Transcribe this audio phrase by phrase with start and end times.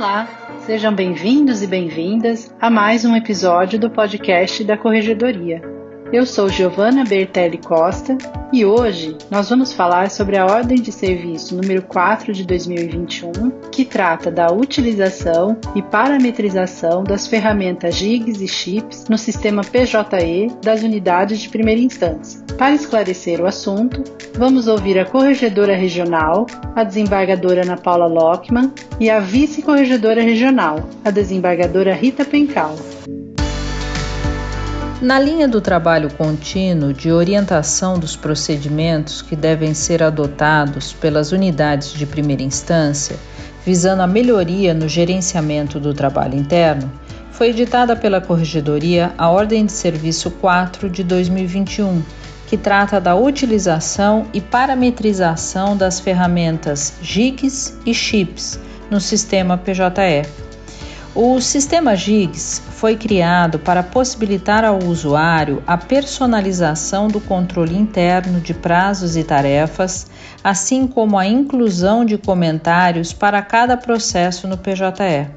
[0.00, 0.26] Olá,
[0.60, 5.60] sejam bem-vindos e bem-vindas a mais um episódio do podcast da Corregedoria.
[6.12, 8.18] Eu sou Giovana Bertelli Costa
[8.52, 13.30] e hoje nós vamos falar sobre a Ordem de Serviço número 4 de 2021,
[13.70, 20.82] que trata da utilização e parametrização das ferramentas GIGs e CHIPS no sistema PJE das
[20.82, 22.40] unidades de primeira instância.
[22.58, 24.02] Para esclarecer o assunto,
[24.34, 31.10] vamos ouvir a corregedora regional, a desembargadora Ana Paula Lockman, e a vice-corregedora regional, a
[31.12, 32.74] desembargadora Rita Pencal.
[35.00, 41.94] Na linha do trabalho contínuo de orientação dos procedimentos que devem ser adotados pelas unidades
[41.94, 43.16] de primeira instância,
[43.64, 46.92] visando a melhoria no gerenciamento do trabalho interno,
[47.32, 52.02] foi editada pela Corregedoria a Ordem de Serviço 4 de 2021,
[52.46, 60.28] que trata da utilização e parametrização das ferramentas GIGs e CHIPS no sistema PJE.
[61.14, 68.54] O sistema GIGS foi criado para possibilitar ao usuário a personalização do controle interno de
[68.54, 70.06] prazos e tarefas,
[70.42, 75.28] assim como a inclusão de comentários para cada processo no PJE.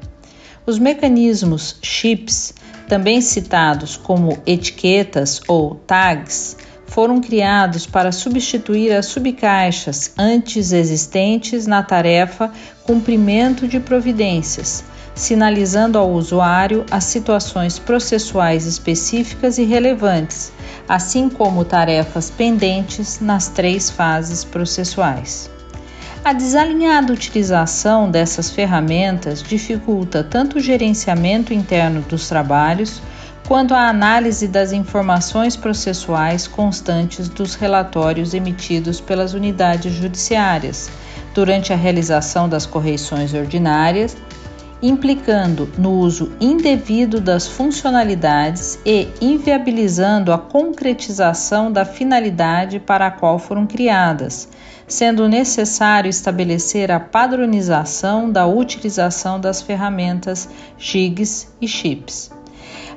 [0.64, 2.54] Os mecanismos CHIPS,
[2.88, 6.56] também citados como etiquetas ou tags,
[6.86, 12.50] foram criados para substituir as subcaixas antes existentes na tarefa
[12.86, 14.82] cumprimento de providências
[15.14, 20.52] sinalizando ao usuário as situações processuais específicas e relevantes,
[20.88, 25.50] assim como tarefas pendentes nas três fases processuais.
[26.24, 33.02] A desalinhada utilização dessas ferramentas dificulta tanto o gerenciamento interno dos trabalhos
[33.46, 40.90] quanto a análise das informações processuais constantes dos relatórios emitidos pelas unidades judiciárias
[41.34, 44.16] durante a realização das correições ordinárias
[44.82, 53.38] implicando no uso indevido das funcionalidades e inviabilizando a concretização da finalidade para a qual
[53.38, 54.48] foram criadas,
[54.86, 62.33] sendo necessário estabelecer a padronização da utilização das ferramentas GIGs e CHIPS.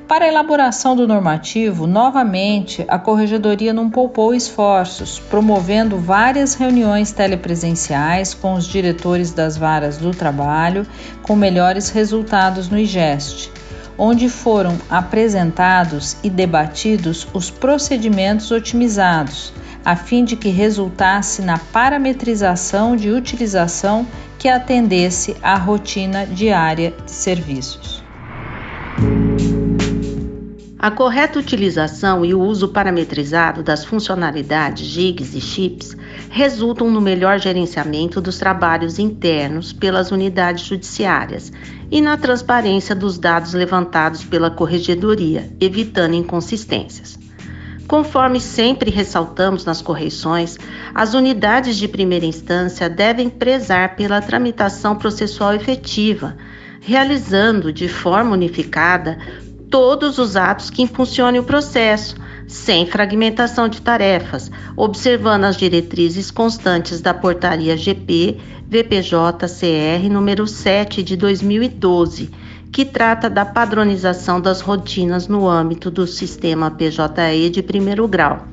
[0.08, 8.32] Para a elaboração do normativo, novamente, a Corregedoria não poupou esforços, promovendo várias reuniões telepresenciais
[8.32, 10.86] com os diretores das varas do trabalho,
[11.22, 13.52] com melhores resultados no IGEST,
[13.98, 19.52] onde foram apresentados e debatidos os procedimentos otimizados,
[19.84, 24.06] a fim de que resultasse na parametrização de utilização
[24.38, 28.07] que atendesse à rotina diária de serviços.
[30.80, 35.96] A correta utilização e o uso parametrizado das funcionalidades GIGs e CHIPS
[36.30, 41.52] resultam no melhor gerenciamento dos trabalhos internos pelas unidades judiciárias
[41.90, 47.18] e na transparência dos dados levantados pela corregedoria, evitando inconsistências.
[47.88, 50.58] Conforme sempre ressaltamos nas correições,
[50.94, 56.36] as unidades de primeira instância devem prezar pela tramitação processual efetiva,
[56.80, 59.18] realizando de forma unificada
[59.70, 67.00] todos os atos que impulsionem o processo, sem fragmentação de tarefas, observando as diretrizes constantes
[67.00, 72.30] da Portaria GP VPJ-CR número 7 de 2012,
[72.72, 78.46] que trata da padronização das rotinas no âmbito do sistema PJE de primeiro grau.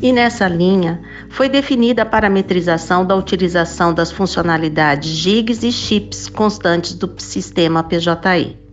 [0.00, 6.94] E nessa linha, foi definida a parametrização da utilização das funcionalidades GIGs e CHIPS constantes
[6.94, 8.65] do sistema PJE.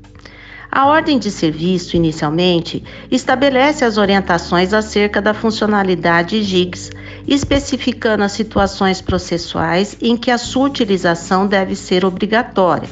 [0.76, 6.90] A ordem de serviço, inicialmente, estabelece as orientações acerca da funcionalidade GIGS,
[7.28, 12.90] especificando as situações processuais em que a sua utilização deve ser obrigatória,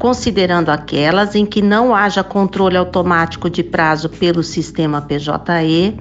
[0.00, 5.96] considerando aquelas em que não haja controle automático de prazo pelo sistema PJE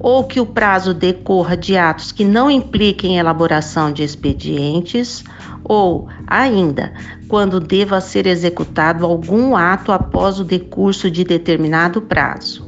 [0.00, 5.24] ou que o prazo decorra de atos que não impliquem elaboração de expedientes,
[5.64, 6.92] ou, ainda,
[7.26, 12.66] quando deva ser executado algum ato após o decurso de determinado prazo.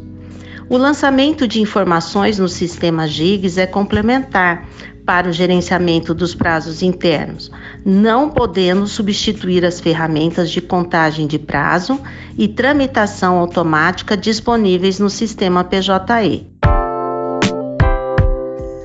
[0.68, 4.68] O lançamento de informações no sistema GIGS é complementar
[5.04, 7.50] para o gerenciamento dos prazos internos,
[7.84, 12.00] não podendo substituir as ferramentas de contagem de prazo
[12.38, 16.59] e tramitação automática disponíveis no sistema PJE.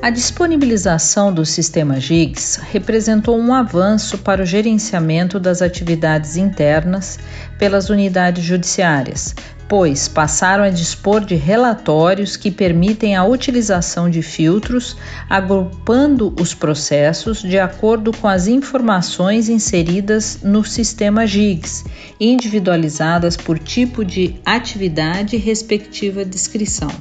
[0.06, 7.18] A disponibilização do sistema GIGS representou um avanço para o gerenciamento das atividades internas
[7.58, 9.34] pelas unidades judiciárias,
[9.68, 14.96] pois passaram a dispor de relatórios que permitem a utilização de filtros,
[15.28, 21.84] agrupando os processos de acordo com as informações inseridas no sistema GIGS,
[22.20, 26.92] individualizadas por tipo de atividade e respectiva descrição.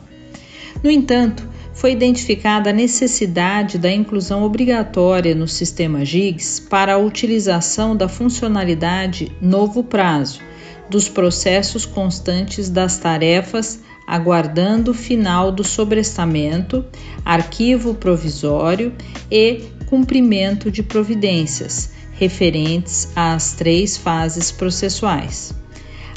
[0.83, 7.97] No entanto, foi identificada a necessidade da inclusão obrigatória no sistema GIGS para a utilização
[7.97, 10.41] da funcionalidade novo prazo
[10.88, 16.85] dos processos constantes das tarefas, aguardando o final do sobrestamento,
[17.25, 18.93] arquivo provisório
[19.31, 25.55] e cumprimento de providências referentes às três fases processuais.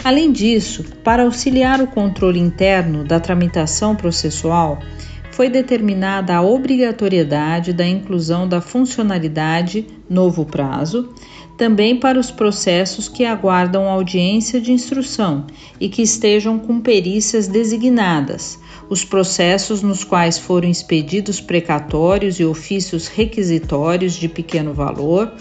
[0.04, 4.80] Além disso, para auxiliar o controle interno da tramitação processual,
[5.38, 11.13] foi determinada a obrigatoriedade da inclusão da funcionalidade novo prazo
[11.56, 15.45] também para os processos que aguardam audiência de instrução
[15.80, 18.57] e que estejam com perícias designadas,
[18.89, 25.31] os processos nos quais foram expedidos precatórios e ofícios requisitórios de pequeno valor,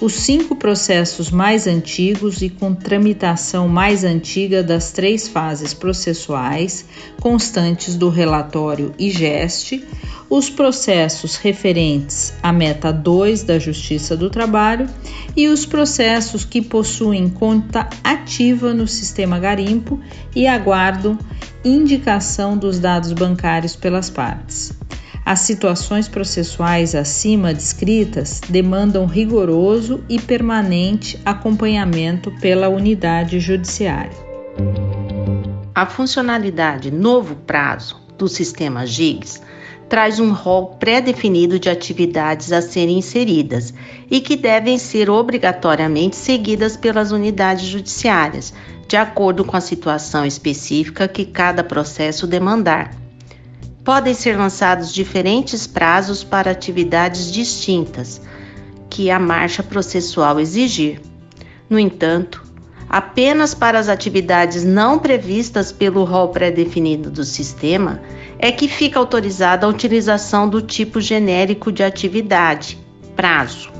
[0.00, 6.86] os cinco processos mais antigos e com tramitação mais antiga das três fases processuais
[7.20, 9.84] constantes do relatório IGEST,
[10.30, 14.88] os processos referentes à meta 2 da Justiça do Trabalho
[15.36, 20.00] e os processos que possuem conta ativa no sistema garimpo
[20.34, 21.18] e aguardam
[21.62, 24.72] indicação dos dados bancários pelas partes.
[25.30, 34.10] As situações processuais acima descritas demandam rigoroso e permanente acompanhamento pela unidade judiciária.
[35.72, 39.40] A funcionalidade novo prazo do sistema GIGS
[39.88, 43.72] traz um rol pré-definido de atividades a serem inseridas
[44.10, 48.52] e que devem ser obrigatoriamente seguidas pelas unidades judiciárias,
[48.88, 52.98] de acordo com a situação específica que cada processo demandar
[53.90, 58.20] podem ser lançados diferentes prazos para atividades distintas
[58.88, 61.00] que a marcha processual exigir.
[61.68, 62.40] No entanto,
[62.88, 68.00] apenas para as atividades não previstas pelo rol pré-definido do sistema
[68.38, 72.78] é que fica autorizada a utilização do tipo genérico de atividade,
[73.16, 73.72] prazo.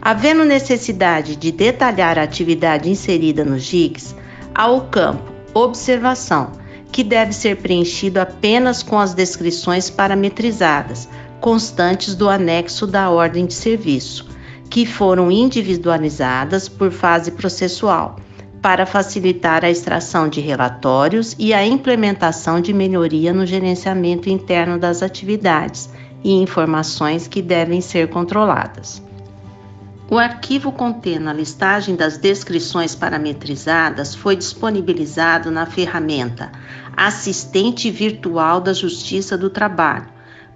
[0.00, 4.16] Havendo necessidade de detalhar a atividade inserida no GIGS,
[4.54, 6.52] há o campo Observação
[6.90, 11.08] que deve ser preenchido apenas com as descrições parametrizadas,
[11.40, 14.26] constantes do anexo da ordem de serviço,
[14.68, 18.16] que foram individualizadas por fase processual,
[18.60, 25.02] para facilitar a extração de relatórios e a implementação de melhoria no gerenciamento interno das
[25.02, 25.88] atividades
[26.24, 29.07] e informações que devem ser controladas.
[30.10, 36.50] O arquivo contendo a listagem das descrições parametrizadas foi disponibilizado na ferramenta
[36.96, 40.08] Assistente Virtual da Justiça do Trabalho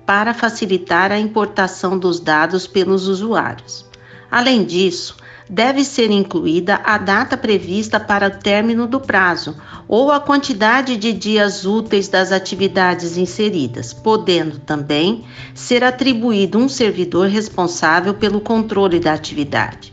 [0.07, 3.85] para facilitar a importação dos dados pelos usuários.
[4.31, 5.17] Além disso,
[5.49, 9.57] deve ser incluída a data prevista para o término do prazo
[9.89, 15.25] ou a quantidade de dias úteis das atividades inseridas, podendo também
[15.55, 19.93] ser atribuído um servidor responsável pelo controle da atividade.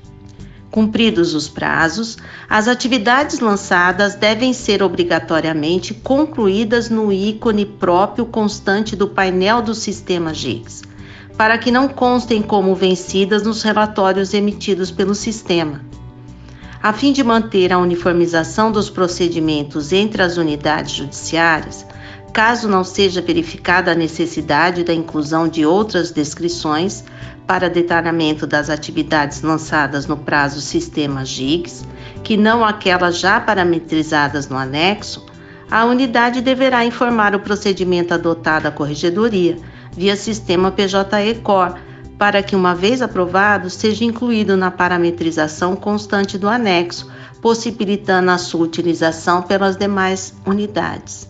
[0.72, 2.18] Cumpridos os prazos,
[2.48, 10.32] as atividades lançadas devem ser obrigatoriamente concluídas no ícone próprio constante do painel do sistema
[10.34, 10.89] GIGS
[11.40, 15.80] para que não constem como vencidas nos relatórios emitidos pelo sistema.
[16.84, 21.86] A fim de manter a uniformização dos procedimentos entre as unidades judiciárias,
[22.34, 27.06] caso não seja verificada a necessidade da inclusão de outras descrições
[27.48, 31.86] para detalhamento das atividades lançadas no prazo sistema GIGS,
[32.22, 35.26] que não aquelas já parametrizadas no anexo,
[35.72, 39.58] a unidade deverá informar o procedimento adotado à corregedoria
[39.96, 41.80] via sistema PJE Core,
[42.18, 47.10] para que, uma vez aprovado, seja incluído na parametrização constante do anexo,
[47.42, 51.30] possibilitando a sua utilização pelas demais unidades.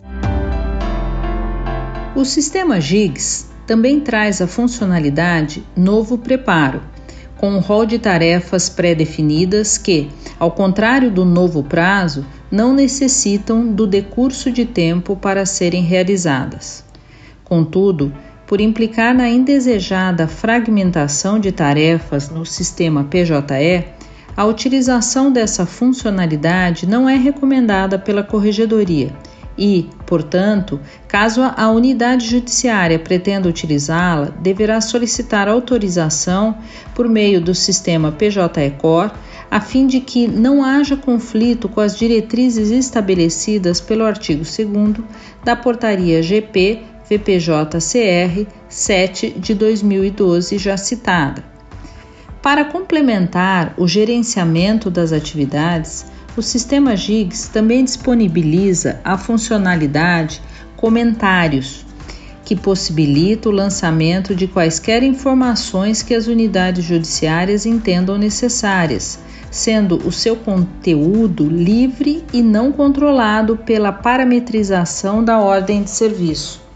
[2.16, 6.82] O sistema GIGS também traz a funcionalidade Novo Preparo,
[7.38, 13.88] com um rol de tarefas pré-definidas que, ao contrário do novo prazo, não necessitam do
[13.88, 16.84] decurso de tempo para serem realizadas.
[17.46, 18.12] Contudo,
[18.50, 23.86] por implicar na indesejada fragmentação de tarefas no sistema PJE,
[24.36, 29.14] a utilização dessa funcionalidade não é recomendada pela Corregedoria
[29.56, 36.58] e, portanto, caso a unidade judiciária pretenda utilizá-la, deverá solicitar autorização
[36.96, 39.12] por meio do sistema PJE Core
[39.52, 45.06] a fim de que não haja conflito com as diretrizes estabelecidas pelo artigo 2
[45.44, 51.44] da Portaria GP VPJ-CR 7 de 2012 já citada.
[52.42, 56.06] Para complementar o gerenciamento das atividades,
[56.38, 60.42] o sistema GIGS também disponibiliza a funcionalidade
[60.78, 61.86] Comentários,
[62.46, 69.20] que possibilita o lançamento de quaisquer informações que as unidades judiciárias entendam necessárias,
[69.52, 76.69] sendo o seu conteúdo livre e não controlado pela parametrização da ordem de serviço.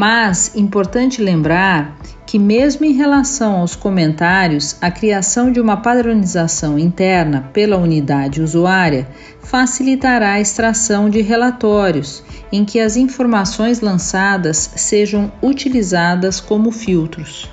[0.00, 7.50] Mas importante lembrar que, mesmo em relação aos comentários, a criação de uma padronização interna
[7.52, 9.08] pela unidade usuária
[9.42, 17.50] facilitará a extração de relatórios em que as informações lançadas sejam utilizadas como filtros.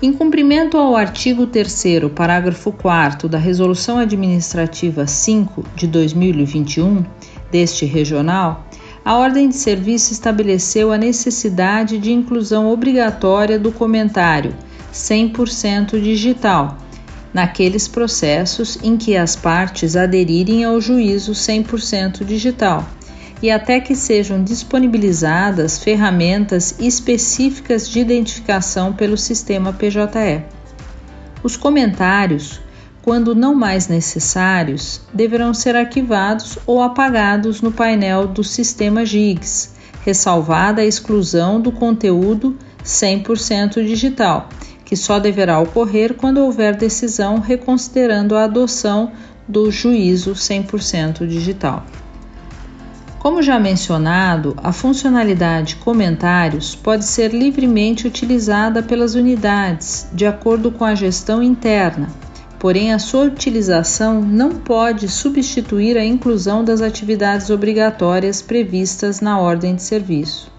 [0.00, 7.04] Em cumprimento ao artigo 3, parágrafo 4 da Resolução Administrativa 5 de 2021
[7.50, 8.68] deste regional,
[9.04, 14.54] a ordem de serviço estabeleceu a necessidade de inclusão obrigatória do comentário
[14.92, 16.78] 100% digital
[17.32, 22.88] naqueles processos em que as partes aderirem ao juízo 100% digital
[23.42, 30.42] e até que sejam disponibilizadas ferramentas específicas de identificação pelo sistema PJE.
[31.42, 32.63] Os comentários
[33.04, 39.74] quando não mais necessários, deverão ser arquivados ou apagados no painel do sistema GIGS,
[40.06, 44.48] ressalvada a exclusão do conteúdo 100% digital,
[44.86, 49.12] que só deverá ocorrer quando houver decisão reconsiderando a adoção
[49.46, 51.84] do juízo 100% digital.
[53.18, 60.86] Como já mencionado, a funcionalidade Comentários pode ser livremente utilizada pelas unidades, de acordo com
[60.86, 62.08] a gestão interna,
[62.64, 69.74] porém a sua utilização não pode substituir a inclusão das atividades obrigatórias previstas na ordem
[69.74, 70.50] de serviço.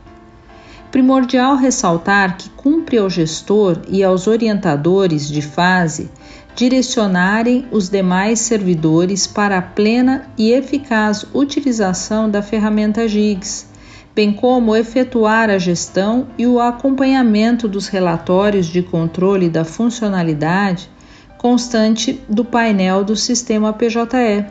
[0.91, 6.11] Primordial ressaltar que cumpre ao gestor e aos orientadores de fase
[6.55, 13.67] direcionarem os demais servidores para a plena e eficaz utilização da ferramenta GIGS,
[14.13, 20.93] bem como efetuar a gestão e o acompanhamento dos relatórios de controle da funcionalidade
[21.45, 24.47] constante do painel do sistema PJE,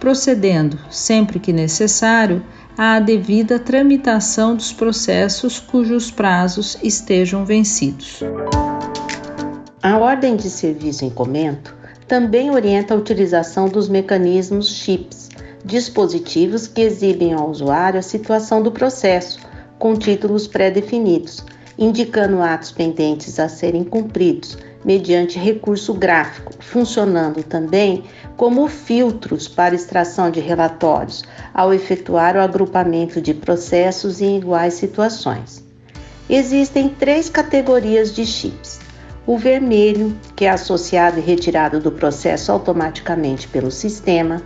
[0.00, 2.44] procedendo, sempre que necessário,
[2.76, 8.24] à devida tramitação dos processos cujos prazos estejam vencidos.
[9.80, 11.76] A ordem de serviço em comento
[12.08, 15.28] também orienta a utilização dos mecanismos CHIPS,
[15.64, 19.38] dispositivos que exibem ao usuário a situação do processo,
[19.78, 21.44] com títulos pré-definidos,
[21.78, 28.04] indicando atos pendentes a serem cumpridos mediante recurso gráfico, funcionando também
[28.36, 31.22] como filtros para extração de relatórios,
[31.54, 35.64] ao efetuar o agrupamento de processos em iguais situações.
[36.28, 38.80] Existem três categorias de chips.
[39.24, 44.42] O vermelho, que é associado e retirado do processo automaticamente pelo sistema.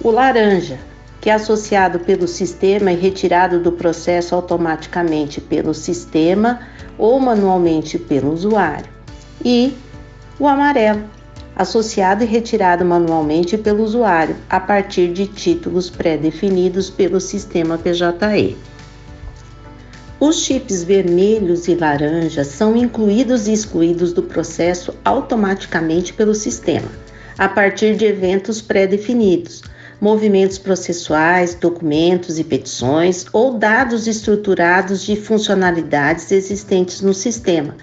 [0.00, 0.78] O laranja,
[1.20, 6.60] que é associado pelo sistema e retirado do processo automaticamente pelo sistema
[6.96, 8.95] ou manualmente pelo usuário
[9.44, 9.74] e
[10.38, 11.04] o amarelo,
[11.54, 18.56] associado e retirado manualmente pelo usuário a partir de títulos pré-definidos pelo sistema PJE.
[20.20, 26.88] Os chips vermelhos e laranjas são incluídos e excluídos do processo automaticamente pelo sistema,
[27.38, 29.62] a partir de eventos pré-definidos,
[30.00, 37.74] movimentos processuais, documentos e petições ou dados estruturados de funcionalidades existentes no sistema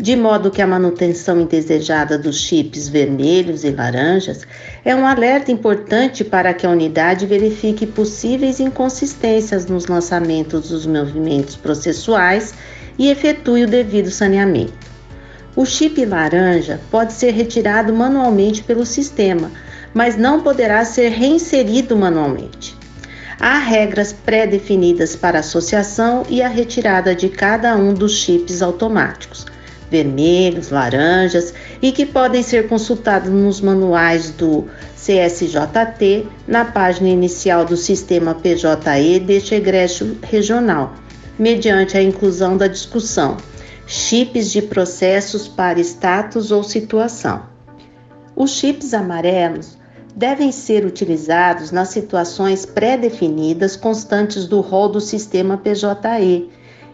[0.00, 4.46] de modo que a manutenção indesejada dos chips vermelhos e laranjas
[4.82, 11.54] é um alerta importante para que a unidade verifique possíveis inconsistências nos lançamentos dos movimentos
[11.54, 12.54] processuais
[12.98, 14.72] e efetue o devido saneamento.
[15.54, 19.50] O chip laranja pode ser retirado manualmente pelo sistema,
[19.92, 22.74] mas não poderá ser reinserido manualmente.
[23.38, 29.44] Há regras pré-definidas para a associação e a retirada de cada um dos chips automáticos
[29.90, 34.66] vermelhos, laranjas e que podem ser consultados nos manuais do
[34.96, 40.94] CSJT na página inicial do sistema PJE deste egrégio regional,
[41.38, 43.36] mediante a inclusão da discussão
[43.90, 47.42] chips de processos para status ou situação.
[48.36, 49.76] Os chips amarelos
[50.14, 56.48] devem ser utilizados nas situações pré-definidas constantes do rol do sistema PJE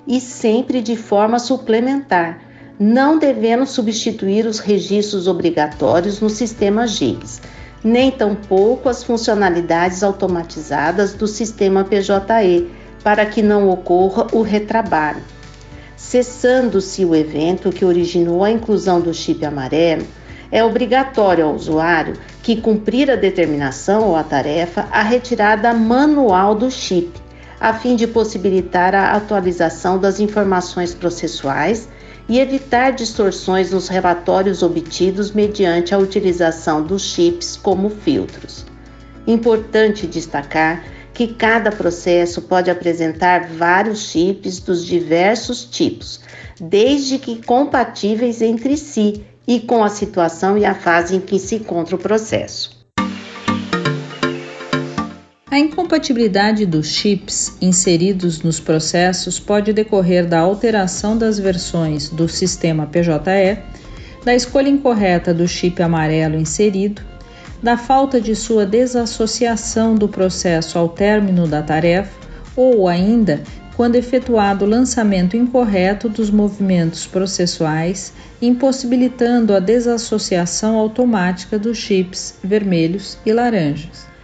[0.06, 2.40] e sempre de forma suplementar,
[2.78, 7.40] não devendo substituir os registros obrigatórios no sistema GIGS,
[7.82, 12.70] nem tampouco as funcionalidades automatizadas do sistema PJE,
[13.02, 15.22] para que não ocorra o retrabalho.
[15.96, 20.06] Cessando-se o evento que originou a inclusão do chip amarelo,
[20.50, 26.70] é obrigatório ao usuário que cumprir a determinação ou a tarefa a retirada manual do
[26.70, 27.10] chip,
[27.58, 31.88] a fim de possibilitar a atualização das informações processuais
[32.28, 38.66] e evitar distorções nos relatórios obtidos mediante a utilização dos chips como filtros.
[39.26, 46.20] Importante destacar que cada processo pode apresentar vários chips dos diversos tipos,
[46.60, 51.56] desde que compatíveis entre si e com a situação e a fase em que se
[51.56, 52.75] encontra o processo.
[55.56, 62.86] A incompatibilidade dos chips inseridos nos processos pode decorrer da alteração das versões do sistema
[62.86, 63.58] PJE,
[64.22, 67.00] da escolha incorreta do chip amarelo inserido,
[67.62, 72.12] da falta de sua desassociação do processo ao término da tarefa
[72.54, 73.42] ou ainda
[73.76, 83.16] quando efetuado o lançamento incorreto dos movimentos processuais, impossibilitando a desassociação automática dos chips vermelhos
[83.24, 84.15] e laranjas.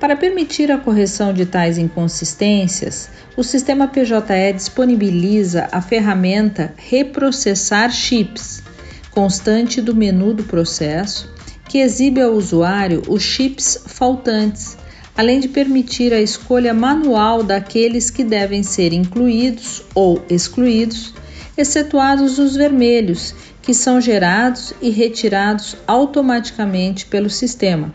[0.00, 8.62] Para permitir a correção de tais inconsistências, o sistema PJE disponibiliza a ferramenta Reprocessar Chips,
[9.10, 11.30] constante do menu do processo,
[11.68, 14.76] que exibe ao usuário os chips faltantes
[15.20, 21.12] além de permitir a escolha manual daqueles que devem ser incluídos ou excluídos,
[21.58, 27.92] excetuados os vermelhos, que são gerados e retirados automaticamente pelo sistema.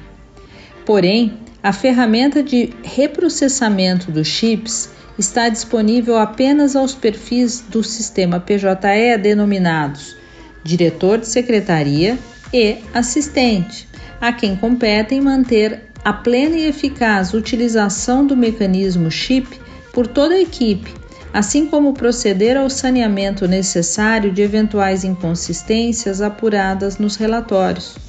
[0.85, 1.33] Porém,
[1.65, 10.15] a ferramenta de reprocessamento dos chips está disponível apenas aos perfis do sistema PJE denominados
[10.63, 12.19] diretor de secretaria
[12.53, 13.87] e assistente,
[14.21, 19.59] a quem competem manter a plena e eficaz utilização do mecanismo chip
[19.91, 20.93] por toda a equipe,
[21.33, 28.04] assim como proceder ao saneamento necessário de eventuais inconsistências apuradas nos relatórios.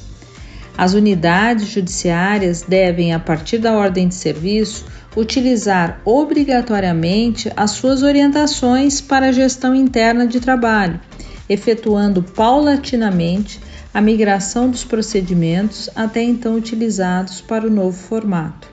[0.76, 4.84] As unidades judiciárias devem, a partir da ordem de serviço,
[5.16, 11.00] utilizar obrigatoriamente as suas orientações para a gestão interna de trabalho,
[11.48, 13.58] efetuando paulatinamente
[13.94, 18.68] a migração dos procedimentos até então utilizados para o novo formato.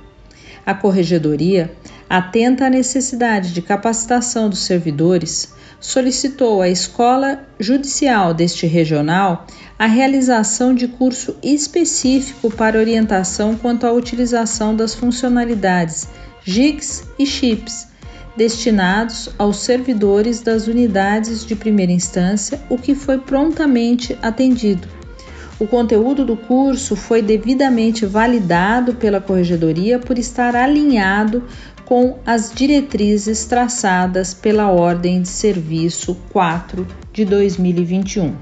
[0.65, 1.73] A Corregedoria,
[2.09, 9.45] atenta à necessidade de capacitação dos servidores, solicitou à Escola Judicial deste regional
[9.77, 16.07] a realização de curso específico para orientação quanto à utilização das funcionalidades
[16.45, 17.89] GIGs e CHIPS
[18.35, 24.87] destinados aos servidores das unidades de primeira instância, o que foi prontamente atendido.
[25.59, 31.43] O conteúdo do curso foi devidamente validado pela Corregedoria por estar alinhado
[31.85, 38.35] com as diretrizes traçadas pela Ordem de Serviço 4 de 2021.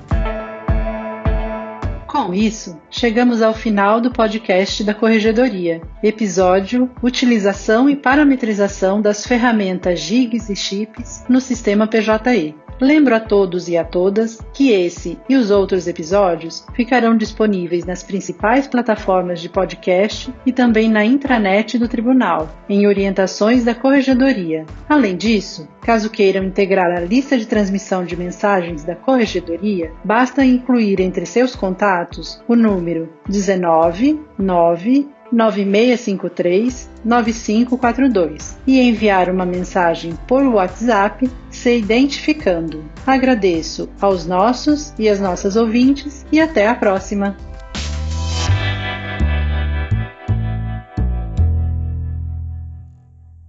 [2.08, 10.02] Com isso, chegamos ao final do podcast da Corregedoria, episódio Utilização e parametrização das ferramentas
[10.02, 12.54] GIGs e chips no sistema PJE.
[12.82, 18.02] Lembro a todos e a todas que esse e os outros episódios ficarão disponíveis nas
[18.02, 24.66] principais plataformas de podcast e também na intranet do Tribunal, em orientações da Corregedoria.
[24.90, 31.00] Além disso, caso queiram integrar a lista de transmissão de mensagens da Corregedoria, basta incluir
[31.00, 41.30] entre seus contatos o número 19 9 9653 9542 e enviar uma mensagem por WhatsApp
[41.50, 42.84] se identificando.
[43.06, 47.36] Agradeço aos nossos e às nossas ouvintes e até a próxima!